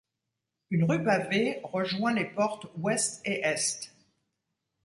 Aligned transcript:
Une 0.71 0.83
rue 0.85 1.03
pavée 1.03 1.59
rejoint 1.63 2.11
les 2.13 2.25
portes 2.25 2.65
ouest 2.79 3.21
et 3.23 3.41
est. 3.41 3.93